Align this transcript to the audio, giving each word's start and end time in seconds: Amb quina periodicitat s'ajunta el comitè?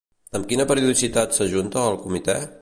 Amb 0.37 0.47
quina 0.53 0.65
periodicitat 0.71 1.37
s'ajunta 1.39 1.85
el 1.91 2.01
comitè? 2.07 2.41